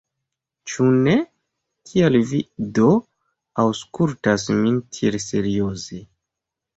Ĉu 0.71 0.85
ne? 1.07 1.11
Kial 1.89 2.15
Vi 2.31 2.39
do 2.77 2.87
aŭskultas 3.65 4.47
min 4.63 4.81
tiel 4.97 5.19
serioze! 5.27 6.01